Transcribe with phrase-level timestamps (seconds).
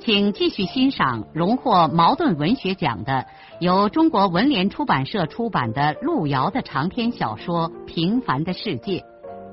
[0.00, 3.26] 请继续欣赏荣获茅盾文学奖的、
[3.60, 9.00] 由中国文联出版社出版的路遥的长篇小说《平凡的世界》，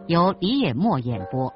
[0.08, 1.54] 由李野墨演播。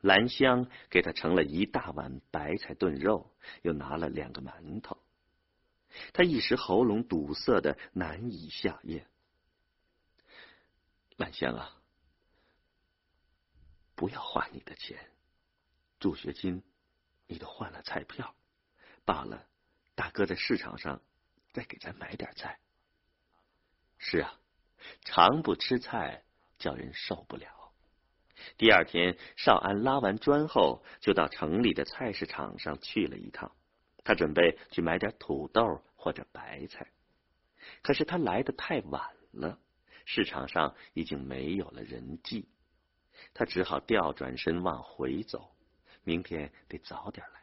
[0.00, 3.26] 兰香给他盛了一大碗白菜炖肉，
[3.62, 4.96] 又拿了两个馒头。
[6.12, 9.06] 他一时喉咙堵塞的难以下咽。
[11.16, 11.79] 兰香啊！
[14.00, 14.98] 不要花你的钱，
[15.98, 16.62] 助学金
[17.26, 18.34] 你都换了菜票，
[19.04, 19.46] 罢了。
[19.94, 21.02] 大哥在市场上
[21.52, 22.58] 再给咱买点菜。
[23.98, 24.40] 是啊，
[25.04, 26.24] 常不吃菜
[26.58, 27.74] 叫人受不了。
[28.56, 33.54] 第二天，少安拉完砖后，就到城里的菜市场上去了一趟。
[34.02, 36.90] 他准备去买点土豆或者白菜，
[37.82, 39.60] 可是他来的太晚了，
[40.06, 42.48] 市场上已经没有了人迹。
[43.34, 45.50] 他只好调转身往回走，
[46.04, 47.40] 明天得早点来。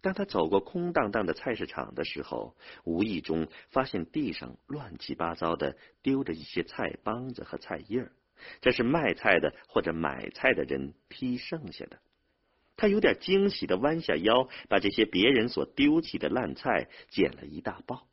[0.00, 8.12] 当他走过空荡荡的菜市场的时候，无意中发现地上乱七八糟的丢着一些菜帮子和菜叶儿，
[8.60, 12.00] 这是卖菜的或者买菜的人批剩下的。
[12.74, 18.08] 他有点惊喜的弯下腰，把这些别人所丢弃的烂菜捡了一大包。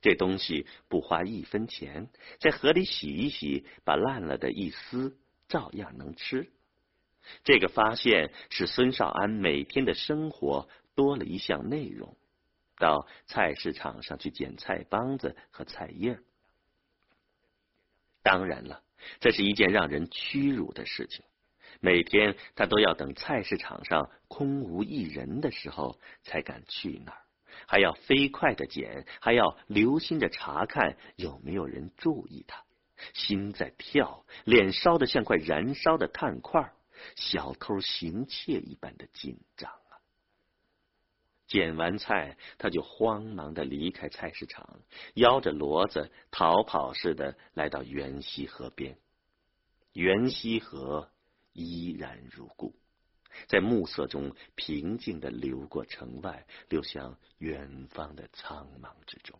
[0.00, 5.16] 这东西不花一分钱，在河里洗一洗，把烂了的一撕。
[5.48, 6.50] 照样能吃。
[7.42, 12.16] 这个发现使孙少安每天的生活多了一项内容：
[12.76, 16.18] 到菜市场上去捡菜帮子和菜叶。
[18.22, 18.82] 当然了，
[19.20, 21.24] 这是一件让人屈辱的事情。
[21.80, 27.18] 每天他都要等菜市场上空无一人的时候才敢去那儿，
[27.66, 32.64] 还要飞快的捡，还要留心的查看有没有人注意他。
[33.12, 36.72] 心在跳，脸烧得像块燃烧的炭块，
[37.16, 40.00] 小偷行窃一般的紧张啊！
[41.46, 44.80] 捡完菜，他就慌忙的离开菜市场，
[45.14, 48.98] 摇着骡子逃跑似的来到元溪河边。
[49.92, 51.10] 元溪河
[51.52, 52.74] 依然如故，
[53.46, 59.38] 在暮色中平静的流过城外，流向远方的苍茫之中。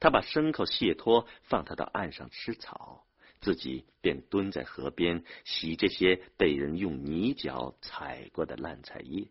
[0.00, 3.06] 他把牲口卸脱，放他到岸上吃草，
[3.40, 9.28] 自己便蹲在河边洗这些被人用泥脚踩过的烂菜叶。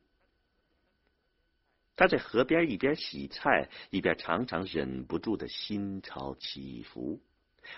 [1.95, 7.21] 他在河边一边洗菜，一边常常忍不住的心潮起伏，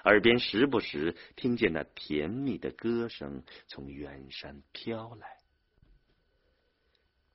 [0.05, 5.27] 耳边时不时听见那甜蜜的歌声从远山飘来。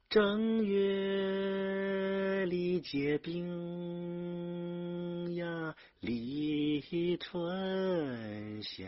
[0.08, 4.87] 正月里结冰
[5.34, 8.86] 呀，立春晓；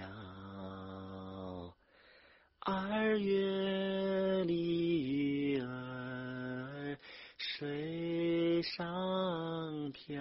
[2.61, 6.99] 二月里鱼儿
[7.37, 10.15] 水上漂。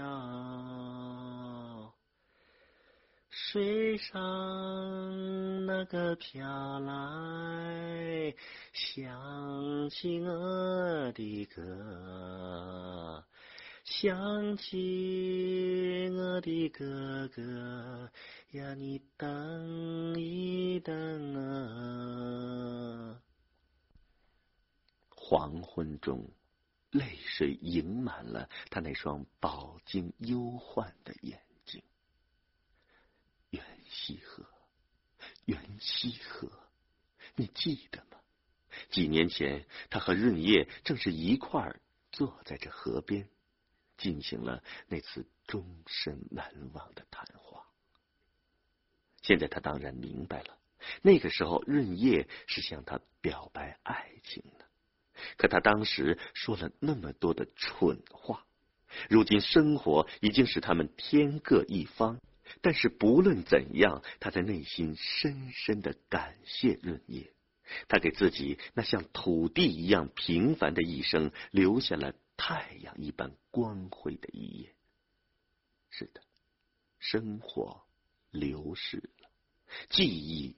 [3.32, 8.36] 水上那个飘来，
[8.74, 13.24] 想起我的哥，
[13.90, 18.12] 想起我的哥哥
[18.52, 23.20] 呀，你等一等啊！
[25.10, 26.30] 黄昏中，
[26.92, 31.82] 泪水盈满了他那双饱经忧患的眼睛。
[33.50, 33.64] 袁。
[33.92, 34.46] 西河，
[35.46, 36.48] 袁西河，
[37.36, 38.20] 你记得吗？
[38.92, 41.82] 几年前，他和润叶正是一块儿
[42.12, 43.28] 坐在这河边，
[44.00, 47.68] 进行了那次终身难忘的谈话。
[49.22, 50.58] 现在他当然明白了，
[51.04, 54.66] 那个时候润叶是向他表白爱情的，
[55.38, 58.44] 可他当时说了那么多的蠢话。
[59.08, 62.20] 如今生活已经使他们天各一方。
[62.62, 67.32] 但是不论怎样，他在内心深深的感谢润叶，
[67.88, 74.74] 他给自己那像土地一样平凡的一生留下了太阳一般光辉的一页。
[75.90, 76.22] 是的，
[76.98, 77.84] 生活
[78.32, 79.30] 流逝了，
[79.90, 80.56] 记忆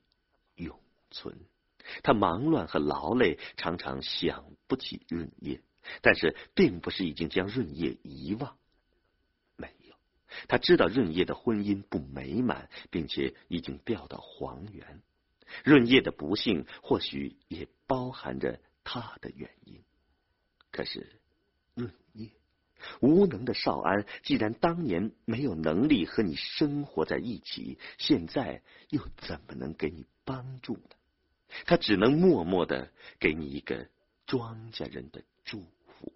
[0.56, 0.80] 永
[1.10, 1.36] 存，
[2.04, 5.64] 他忙乱和劳累，常常想不起润叶，
[6.04, 8.56] 但是并不是已经将润叶遗忘。
[9.56, 9.96] 没有，
[10.48, 15.02] 他知道润叶的婚姻不美满，并且已经调到黄原。
[15.64, 19.84] 润叶的不幸，或许也包含着他的原因。
[20.72, 21.21] 可是，
[23.02, 30.90] 无能的少安，既然当年没有能力和你生活在一起，现在又怎么能给你帮助呢？
[31.66, 33.90] 他只能默默的给你一个
[34.26, 36.14] 庄稼人的祝福。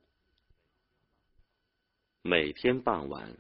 [2.21, 3.35] 每天傍晚，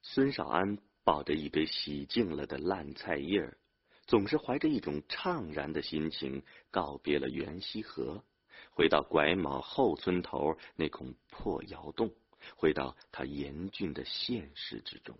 [0.00, 3.58] 孙少安抱着一堆洗净了的烂菜叶儿，
[4.06, 8.24] 总是怀着一种怅然的心情告别了元溪河，
[8.70, 12.10] 回到拐卯后村头那孔破窑洞，
[12.56, 15.18] 回到他严峻的现实之中。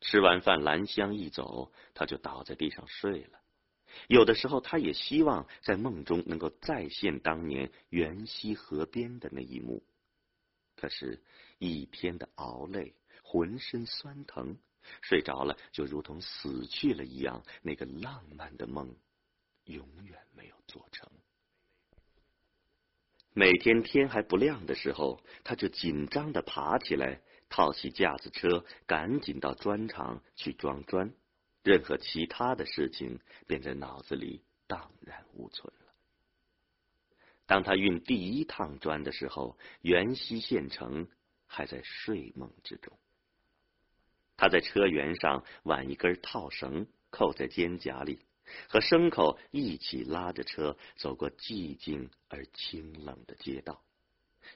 [0.00, 3.40] 吃完饭，兰香一走，他就倒在地上睡了。
[4.06, 9.82] 有的时候，他也希望在梦中能够再现当年元溪河边的那一幕。
[10.76, 11.20] 可是，
[11.58, 14.56] 一天的熬累，浑身酸疼，
[15.02, 17.42] 睡着了就如同死去了一样。
[17.62, 18.94] 那个浪漫的梦，
[19.64, 21.10] 永远没有做成。
[23.38, 31.14] 每天天还不亮的时候，他就紧张的爬起来，套起架子车，赶紧到砖厂去装砖。
[31.62, 35.94] 任何其他的事情便在脑子里荡然无存了。
[37.46, 41.06] 当他运第一趟砖的时候，元溪县城
[41.46, 42.98] 还在睡梦之中。
[44.36, 48.18] 他在车辕上挽一根套绳，扣在肩胛里，
[48.68, 53.82] 和牲口一起拉着车走过寂静而清冷的街道。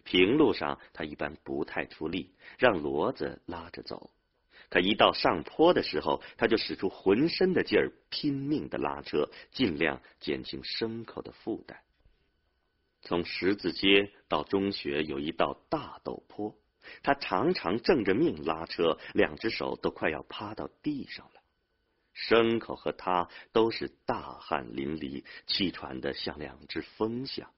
[0.05, 4.11] 平路上，他一般不太出力，让骡子拉着走。
[4.71, 11.79] 他一到上坡的时候，他就使出浑身的劲儿，拼命的拉车，尽量减轻牲口的负担。
[13.03, 16.57] 从十字街到中学有一道大陡坡，
[17.03, 21.42] 他常常正着命拉车，两只手都快要趴到地上了。
[22.15, 27.53] 牲口和他都是大汗淋漓，气喘的像两只风象。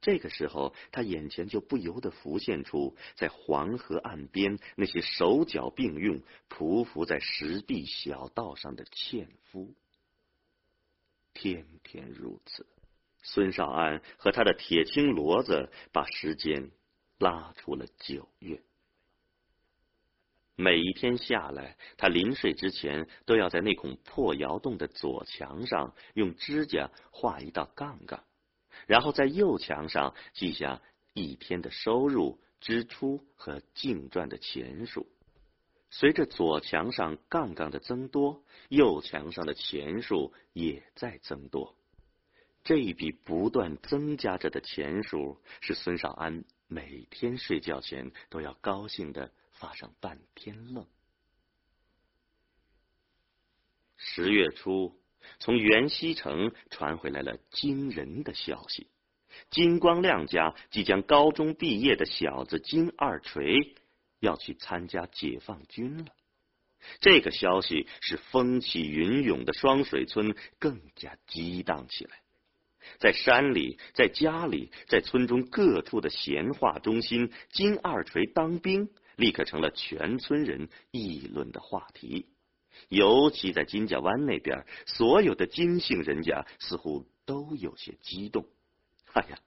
[0.00, 9.74] 这个时候，他眼前就不由得浮现出在黄河岸边那些手脚并用匍匐在石壁小道上的纤夫。
[11.32, 12.66] 天天如此，
[13.22, 16.70] 孙少安和他的铁青骡子把时间
[17.18, 18.62] 拉出了九月。
[20.58, 28.24] 每一天下来，他临睡之前都要在那孔破窑洞的左墙上用指甲画一道杠杠。
[28.86, 30.80] 然后在右墙上记下
[31.12, 35.06] 一天的收入、支出和净赚的钱数。
[35.90, 41.74] 随着左墙上杠杠的增多，右墙上的钱数也在增多。
[42.64, 50.86] 这一笔不断增加着的钱数，是孙少安每天睡觉前都要高兴的发上半天愣。
[53.96, 54.98] 十月初。
[55.40, 58.86] 从元溪城传回来了惊人的消息：
[59.50, 63.74] 金光亮家即将高中毕业的小子金二锤
[64.20, 66.12] 要去参加解放军了。
[67.00, 72.20] 这个消息使风起云涌的双水村更加激荡起来。
[73.00, 82.26] 在山里，在家里，在村中各处的闲话中心，金二锤当兵立刻成了全村人议论的话题。
[82.88, 88.46] 尤其在金家湾那边，所有的金姓人家似乎都有些激动。
[89.14, 89.38] 哎呀，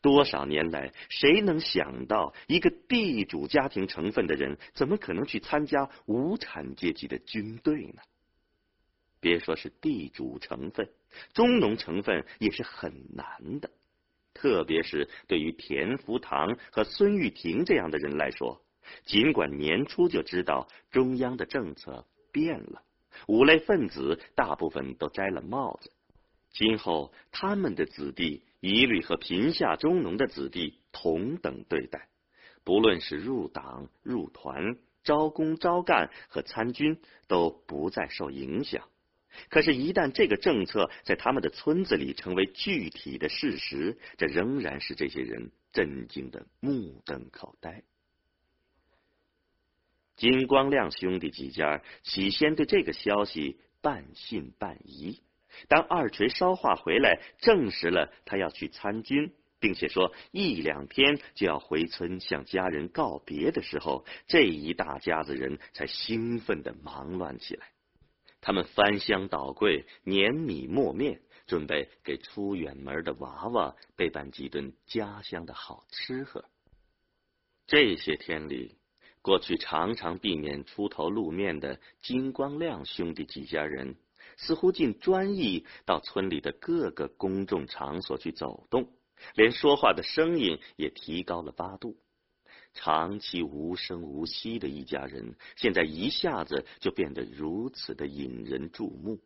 [0.00, 8.02] 多少年来，谁能想到一个地主家庭成分的人，怎么可能去参加无产阶级的军队呢？
[9.18, 10.88] 别说是地主成分，
[11.34, 13.70] 中农成分也是很难的。
[14.32, 18.62] 特别是对于田福堂和孙玉婷这样的人来说，
[19.04, 22.04] 尽管年初就知道中央的政策。
[22.32, 22.82] 变了，
[23.28, 25.90] 五类分子大部分都摘了帽子。
[26.50, 32.08] 今后他们的子弟一律和贫下中农的子弟同等对待，
[32.62, 38.86] 不论是入党、入团、招工、招干和参军，都不再受影响。
[39.48, 47.82] 可是，一旦这个政策在他们的村子里成为具体的事实，这仍然是这些人震惊的目瞪口呆。
[50.16, 55.22] 金光亮兄弟几家起先对这个消息半信半疑，
[55.68, 67.68] 当二锤捎话回来证实了他要去参军，并且说一两天就要回村向家人告别的时候，这一大家子人才兴奋的忙乱起来。
[68.40, 76.44] 他们翻箱倒柜、碾米磨面，准备给出远门的娃娃备办几顿家乡的好吃喝。
[77.66, 78.76] 这些天里，
[79.26, 83.96] 过去常常避免出头露面的金光亮兄弟几家人，
[84.36, 88.88] 似乎竟专意到村里的各个公众场所去走动，
[89.34, 91.96] 连说话的声音也提高了八度。
[92.72, 99.18] 长期无声无息的一家人，现在一下子就变得如此的引人注目。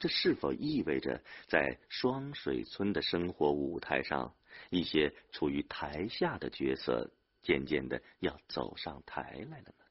[0.00, 4.34] 这是否意味着，在双水村的生活舞台上，
[4.70, 7.12] 一些处于台下的角色？
[7.44, 9.84] 渐渐的要走上台来了呢。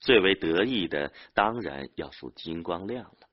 [0.00, 3.28] 最为得意的当然要数金光亮了。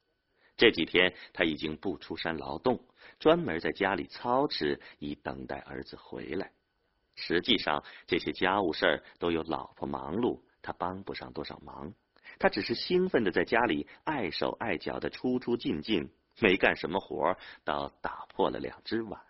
[0.57, 2.85] 这几天他已经不出山劳动，
[3.19, 6.53] 专门在家里操持，以等待儿子回来。
[7.15, 11.93] 实际上，这些家务事儿都有老婆忙碌，他帮不上多少忙。
[12.39, 16.09] 他只是兴奋的在家里碍手碍脚的出出进进，
[16.39, 19.21] 没干什么活，倒打破了两只碗。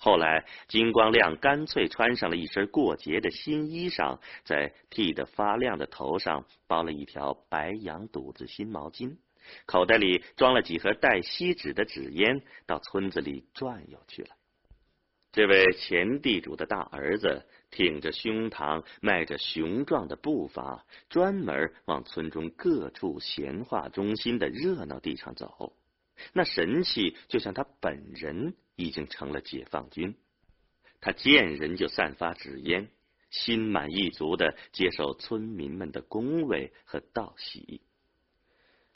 [0.00, 9.16] 后来，金光亮干脆穿上了一身过节的新衣裳，在剃得发亮的头上包了一条白羊肚子新毛巾，
[9.66, 14.28] 口袋里装了几盒带锡纸的纸烟，到村子里转悠去了。
[15.32, 25.74] 这位前地主的大儿子挺着胸膛，迈着雄壮的步伐，专门往村中各处闲话中心的热闹地上走，
[26.32, 28.54] 那神气就像他本人。
[28.78, 30.14] 已经成了解放军，
[31.00, 32.88] 他见人就散发纸烟，
[33.28, 37.80] 心满意足的接受村民们的恭维和道喜。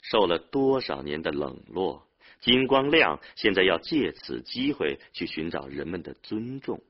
[0.01, 2.07] 受了多少年的冷落，
[2.39, 6.81] 金光亮现在要借此机会去寻找人们的尊重。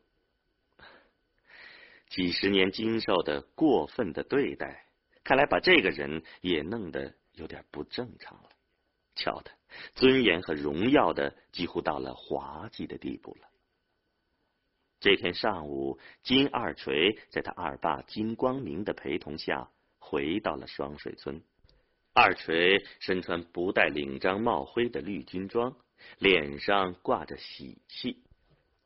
[2.10, 4.86] 几十年经受的过分的对待，
[5.24, 8.50] 看来把这个人也弄得有点不正常了。
[9.16, 9.54] 瞧他。
[9.96, 13.48] 尊严和荣耀的几乎到了滑稽的地步了。
[15.00, 21.42] 这天上午，金二锤在他二爸金光明的陪同下回到了双水村。
[22.14, 25.76] 二锤身穿不带领章帽徽的绿军装，
[26.20, 28.24] 脸上挂着喜气。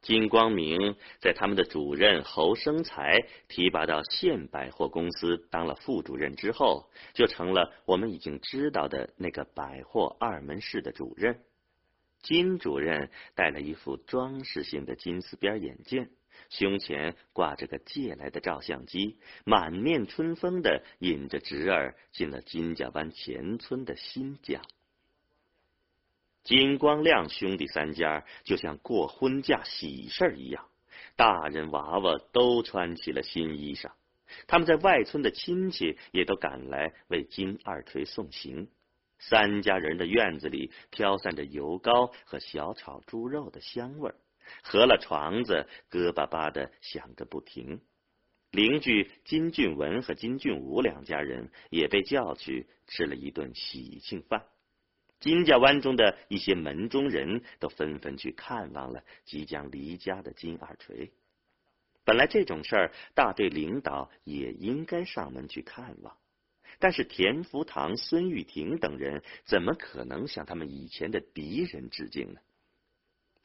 [0.02, 11.40] 金光明在他们的主任侯生才提拔到县百货公司当了副主任之后，就成了我们已经知道的那个百货二门市的主任。
[12.22, 16.10] 金主任戴了一副装饰性的金丝边眼镜，
[16.50, 24.62] 胸前挂着个借来的照相机，满面春风的引着侄儿进了金家湾前村的新家。
[26.48, 30.66] 金光亮兄弟三家就像过婚嫁喜事一样，
[31.18, 33.92] 大人娃娃都穿起了新衣裳。
[34.48, 38.70] 他们在外村的亲戚也都赶来为金二锤送行。
[39.20, 44.16] 三家人的院子里飘散着油糕和小炒猪肉的香味儿，
[44.64, 47.82] 合了床子咯巴巴的响个不停。
[48.52, 54.46] 邻居金俊文和金俊武两家人也被叫去吃了一顿喜庆饭。
[55.20, 61.12] 金家湾中的一些门中人都纷纷去看望了即将离家的金二锤。
[62.04, 66.18] 本来这种事儿，大队领导也应该上门去看望，
[66.80, 72.40] 但是田福堂、孙玉婷等人怎么可能向他们以前的敌人致敬呢？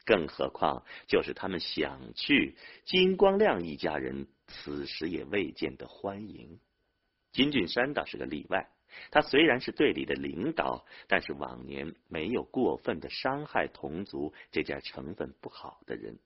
[0.05, 6.59] 更何况，就是他们想去，金光亮一家人此时也未见得欢迎。
[7.31, 8.69] 金俊山倒是个例外。
[9.11, 16.17] 他虽然是队里的领导，但是往年没有过分的伤害同族这家成分不好的人，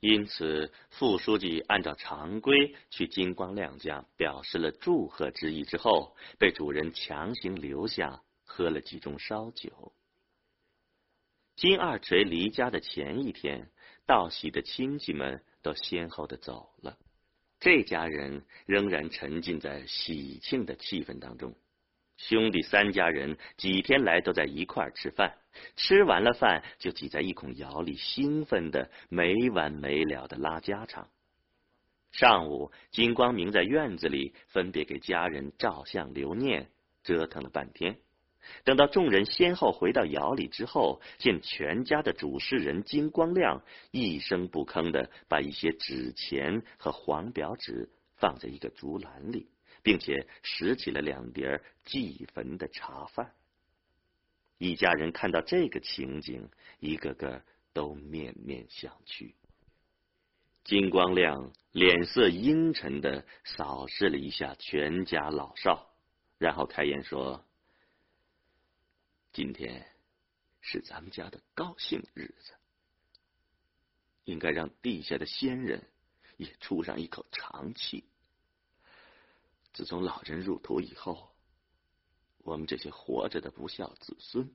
[0.00, 9.92] 因此副书记按照常规去金光亮家表示了祝贺之意之后，被主人强行留下喝了几盅烧酒。
[11.56, 13.70] 金二锤离家的前一天，
[14.06, 16.98] 道喜的亲戚们都先后的走了，
[17.60, 21.54] 这家人仍然沉浸在喜庆的气氛当中。
[22.16, 25.36] 兄弟三家人几天来都在一块儿吃饭，
[25.76, 31.08] 吃完了饭就挤在一孔窑里，兴奋的没完没了的拉家常。
[32.12, 36.70] 上午，金光明在院子里分别给家人照相留念，
[37.02, 37.98] 折腾了半天。
[38.62, 49.48] 等到众人先后回到窑里之后，见全家的主事人金光亮一声不吭的把一些纸钱和黄表纸放在一个竹篮里。
[49.84, 53.34] 并且拾起了两碟祭坟的茶饭，
[54.56, 56.48] 一家人看到这个情景，
[56.80, 59.34] 一个个都面面相觑。
[60.64, 65.94] 金光亮脸色阴沉的扫视了一下全家老少，
[66.38, 67.44] 然后开言说
[69.34, 69.86] ：“今天
[70.62, 72.54] 是咱们家的高兴日子，
[74.24, 75.86] 应该让地下的仙人
[76.38, 78.04] 也出上一口长气。
[79.74, 81.36] 自从老人入土以后，
[82.38, 84.50] 我们这些活着的不孝子孙，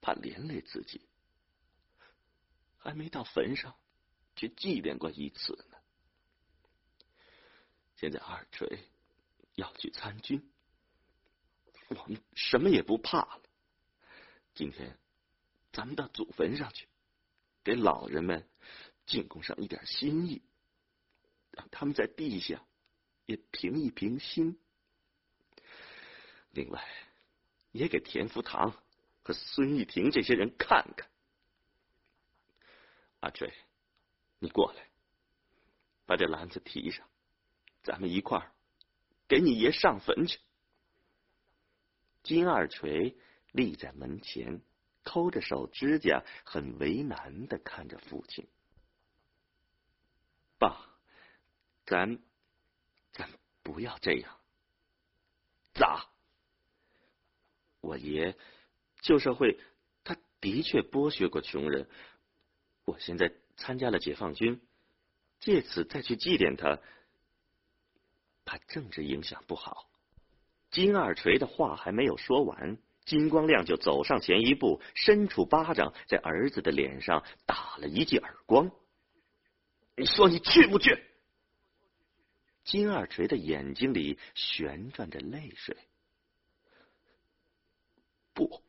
[0.00, 1.06] 怕连累自己，
[2.76, 3.76] 还没到坟上
[4.34, 5.76] 去祭奠过一次呢。
[7.94, 8.88] 现在二锤
[9.54, 10.50] 要去参军，
[11.88, 13.42] 我们什么也不怕了。
[14.54, 14.98] 今天。
[15.72, 16.88] 咱们到祖坟上去，
[17.62, 18.50] 给老人们
[19.06, 20.42] 进贡上一点心意，
[21.52, 22.66] 让他们在地下
[23.30, 24.58] 也平一平心。
[26.50, 26.84] 另外，
[27.70, 28.72] 也给田福堂
[29.22, 31.08] 和孙玉婷这些人看看。
[33.20, 33.54] 阿锤，
[34.40, 34.88] 你过来，
[36.06, 37.08] 把这篮子提上，
[37.84, 38.52] 咱们一块儿
[39.28, 40.40] 给你爷上坟去。
[42.24, 43.16] 金二锤
[43.52, 44.60] 立在门前。
[45.02, 48.46] 抠着手指甲，很为难的看着父亲。
[50.58, 51.00] 爸，
[51.86, 52.18] 咱
[53.62, 54.36] 不要这样。
[55.74, 56.06] 咋？
[57.80, 58.36] 我爷
[59.00, 59.58] 旧社会，
[60.04, 61.88] 他的确剥削过穷人。
[62.84, 64.60] 我现在参加了解放军，
[65.38, 66.78] 借此再去祭奠他，
[68.44, 69.88] 怕政治影响不好。
[70.70, 72.76] 金二锤的话还没有说完。
[73.06, 78.70] 金光亮就走上前一步，伸出巴掌，在儿子的脸上打了一记耳光。
[79.96, 81.09] 你说你去不去？
[82.64, 85.76] 金二锤的眼睛里旋转着泪水。
[88.32, 88.62] 不，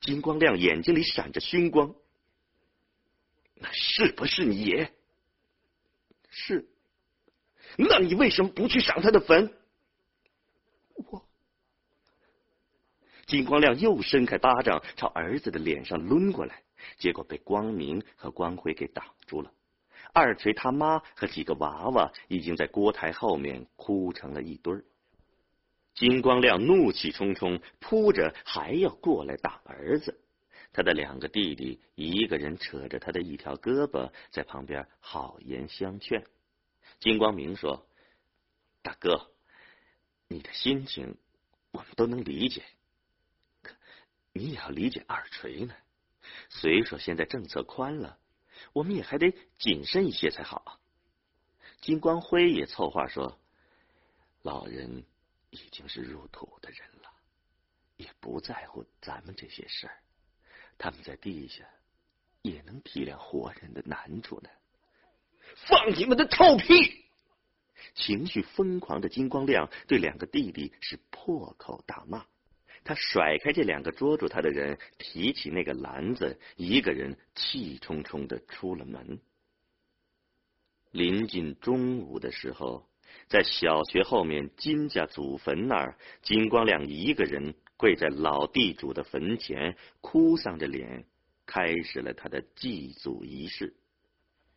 [0.00, 1.94] 金光亮眼睛里闪着凶光。
[3.54, 4.92] 那是不是你爷？
[6.28, 6.68] 是。
[7.76, 9.52] 那你为什么不去赏他的坟？
[10.94, 11.26] 我。
[13.26, 16.62] 金光亮又伸开巴掌朝儿子的脸上抡过来，
[16.98, 19.52] 结果被光明和光辉给挡住了。
[20.12, 24.84] 二锤他妈和几个娃娃已经在锅台后面哭成了一堆儿。
[25.94, 30.20] 金光亮怒气冲冲，扑着还要过来打儿子。
[30.72, 36.22] 他的两个弟弟，一个人扯着他的一条胳膊，在旁边好言相劝。
[37.00, 37.86] 金光明说
[38.82, 39.30] ：“大哥，
[40.28, 41.16] 你的心情
[41.70, 42.62] 我们都能理解。”
[43.62, 43.74] 可
[44.34, 45.74] 你也要理解二锤呢。
[46.50, 48.18] 虽说现在政策宽了，
[48.72, 50.80] 我们也还得谨慎一些才好。
[51.80, 53.38] 金光辉也凑话说
[54.42, 55.04] ：“老人
[55.50, 57.10] 已经是入土的人了，
[57.96, 59.98] 也不在乎咱们这些事儿。
[60.78, 61.64] 他们在地下
[62.42, 64.48] 也能体谅活人的难处呢。”
[65.68, 67.04] 放你们的臭屁！
[67.94, 72.26] 情绪疯狂的金光亮对两个弟弟是破口大骂。
[72.86, 79.18] 他甩开这两个捉住他的人，提起那个篮子，一个人气冲冲的出了门。
[80.92, 82.88] 临近中午的时候，
[83.26, 91.04] 在小学后面金家祖坟那儿，金光亮一个人跪在老地主的坟前，哭丧着脸，
[91.44, 93.74] 开始了他的祭祖仪式。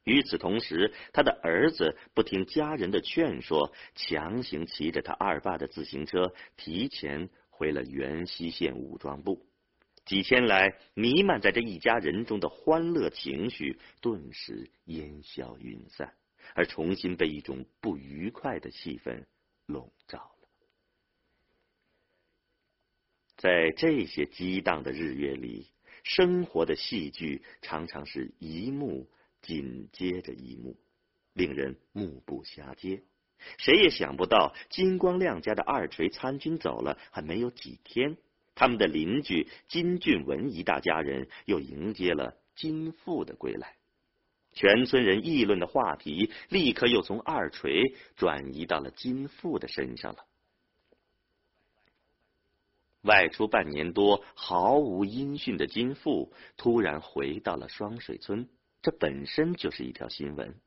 [0.04, 7.30] 与此同时，他的儿子不听家人的劝说，强行骑着他二爸的自行车，提前。
[7.60, 9.46] 回了元溪县武装部，
[10.06, 16.16] 几天来弥漫在这一家人中的欢乐情绪顿时烟消云散，
[16.56, 19.26] 而重新被一种不愉快的气氛
[19.66, 20.48] 笼罩了。
[23.36, 25.68] 在这些激荡的日月里，
[26.06, 30.78] 生活的戏剧常常是一幕紧接着一幕，
[31.34, 33.04] 令人目不暇接。
[33.58, 38.18] 谁也想不到，金光亮家的二锤参军走了，还没有几天，
[38.56, 43.76] 他们的邻居金俊文一大家人又迎接了金富的归来。
[44.52, 50.26] 全村人议论的话题，立刻又从二锤转移到了金富的身上了。
[53.04, 58.50] 外出半年多，毫无音讯的金富突然回到了双水村，
[58.82, 60.60] 这本身就是一条新闻。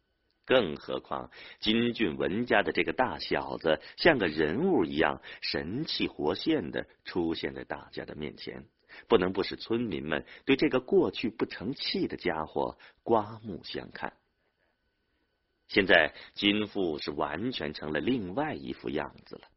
[0.52, 8.66] 更何况，金俊文家的这个大小子像个人物一样，神气活现的出现在大家的面前，
[9.08, 14.12] 不能不使村民们对这个过去不成器的家伙刮目相看。
[15.68, 19.48] 现在，金富是完全成了另外一副样子了，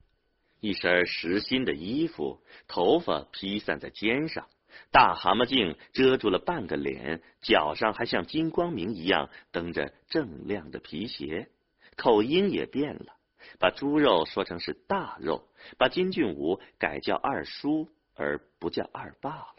[0.62, 4.48] 一身实心的衣服，头发披散在肩上。
[4.92, 11.50] 大蛤蟆镜遮住了半个脸，脚上还像金光明一样蹬着锃亮的皮鞋，
[11.96, 13.18] 口音也变了，
[13.60, 19.56] 把猪肉说成是大肉，把金俊武改叫二叔而不叫二爸了。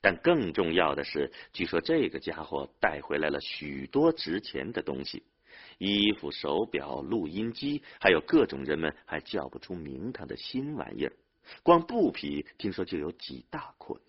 [0.00, 5.22] 但更重要的是，据说这个家伙带回来了许多值钱的东西：
[5.78, 11.12] 衣服、手表、录音机，还有各种人们还叫不出名堂的新玩意儿。
[11.62, 14.00] 光布匹听说就有几大捆。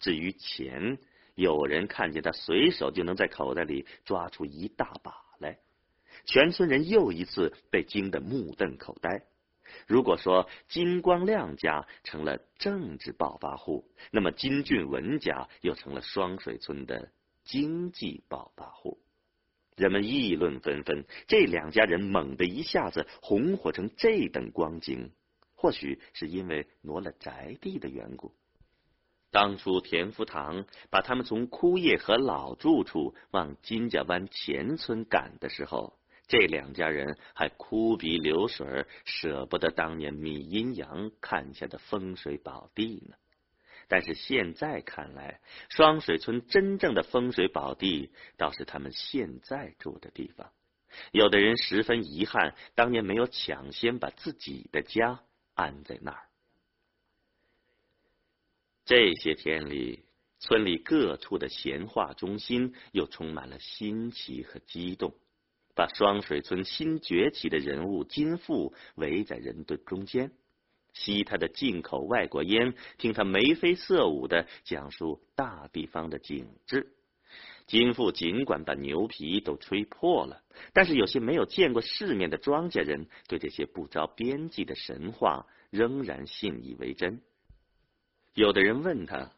[0.00, 0.98] 至于钱，
[1.34, 5.58] 有人看见他随手就能在口袋里抓出一大把来。
[6.24, 9.22] 全村人又一次被惊得目瞪口呆。
[9.86, 17.12] 如果说金光亮家成了政治暴发户，那么金俊文家又成了双水村的
[17.44, 18.98] 经济暴发户。
[19.76, 25.12] 人们议论纷纷，这两家人猛地一下子红火成这等光景，
[25.54, 28.34] 或许是因为挪了宅地的缘故。
[29.30, 35.96] 当初田福堂把他们从枯叶河老住处往金家湾前村赶的时候。
[36.26, 43.16] 这两家人还哭鼻流水，舍不得当年米阴阳看下的风水宝地呢。
[43.88, 50.52] 但是现在看来，双水村真正的风水宝地倒是他们现在住的地方。
[51.10, 55.22] 有的人十分遗憾，当年没有抢先把自己的家
[55.54, 56.29] 安在那儿。
[58.90, 60.00] 这些天里，
[60.40, 65.14] 村里各处的闲话中心又充满了新奇和激动。
[65.76, 70.32] 把双水村新崛起的人物金富围在人堆中间，
[70.92, 76.88] 吸他的进口外国烟，听他眉飞色舞的讲述大地方的景致。
[77.68, 87.20] 金富尽管把牛皮都吹破了，但是有些没有见过世面的庄稼人对这些不着边际的神话仍然信以为真。
[88.34, 89.30] 有的人问他：“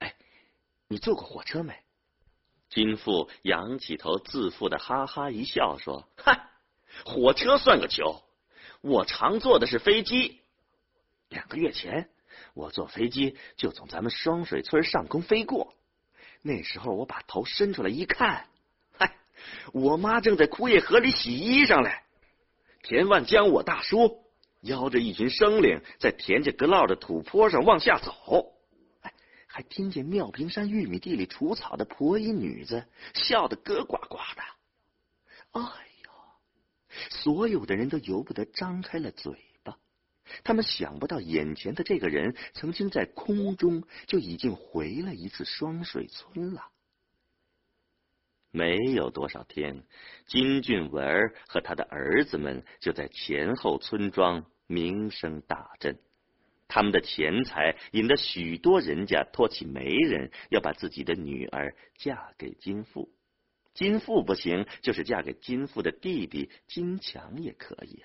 [0.00, 0.14] 哎，
[0.88, 1.74] 你坐过火车没？”
[2.70, 6.50] 金富仰起头，自负的哈哈一笑，说：“嗨，
[7.04, 8.22] 火车算个球！
[8.80, 10.40] 我常坐的是飞机。
[11.28, 12.08] 两个月前，
[12.54, 15.74] 我坐飞机就从咱们双水村上空飞过。
[16.42, 18.48] 那时候，我把头伸出来一看，
[18.96, 19.16] 嗨，
[19.72, 22.02] 我妈正在枯叶河里洗衣裳嘞。
[22.82, 24.24] 田万江，我大叔
[24.60, 28.54] 邀着一群生灵，在田家阁烙的土坡上往下走。”
[29.02, 29.12] 哎
[29.52, 34.42] 还听见妙平山玉米地里除草的婆姨女子笑得咯呱呱的。
[35.50, 35.60] 哎
[36.04, 36.10] 呦，
[37.10, 39.76] 所有的人都由不得张开了嘴巴。
[40.44, 46.68] 他们想不到眼前的这个人曾经在空中就已经回了一次双水村了。
[48.50, 49.84] 没有多少天，
[50.26, 55.98] 金俊文和他的儿子们就在前后村庄名声大振。
[56.68, 63.10] 他们的钱财引得许多人家托起媒人，要把自己的女儿嫁给金富。
[63.74, 68.04] 金富不行，就是嫁给金富的弟弟金强也可以。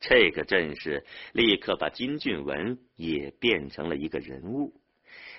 [0.00, 4.80] 这个阵势立刻把金俊文也变成了一个人物。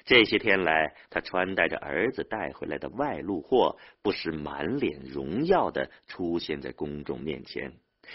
[0.05, 7.73] 这些天来，他穿戴着儿子带回来的外路货，不时满脸荣耀的出现在公众面前。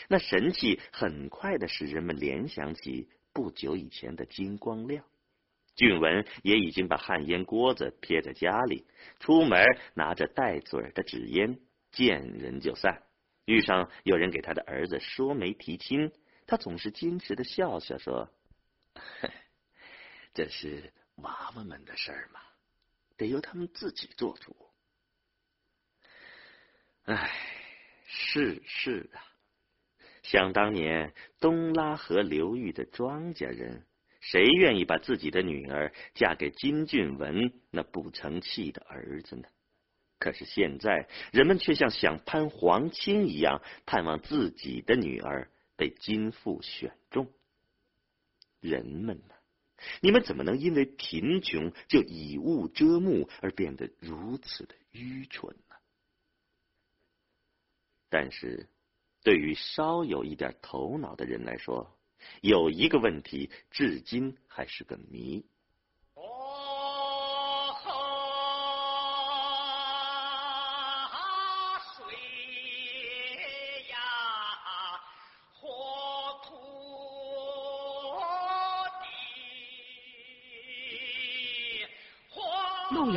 [0.09, 3.09] 那神气很快的使人们联想起。
[3.33, 5.05] 不久以前的金光亮，
[5.75, 8.87] 俊文也已经把旱烟锅子撇在家里，
[9.20, 11.59] 出门拿着带嘴的纸烟，
[11.92, 13.03] 见人就散。
[13.44, 16.12] 遇上有人给他的儿子说媒提亲，
[16.46, 18.31] 他总是矜持的笑笑说
[20.33, 22.40] ：“这是娃娃们的事儿嘛，
[23.16, 24.57] 得由他们自己做主。”
[27.05, 27.31] 哎，
[28.07, 29.22] 是是啊。
[30.22, 33.87] 想当年，东拉河流域的庄稼人，
[34.20, 39.48] 谁愿意把自己的女儿嫁给金俊文那不成器的儿子呢？
[40.18, 47.33] 可是现在，人们却像想攀皇亲一样，盼望自己的女儿被金父选中。
[48.59, 49.36] 人们呢？
[50.00, 55.76] 你们怎么能因为贫穷就以物遮目，而变得如此的愚蠢呢？
[58.08, 58.68] 但是。
[59.22, 61.98] 对于稍有一点头脑的人来说，
[62.42, 65.44] 有一个问题至今还是个谜。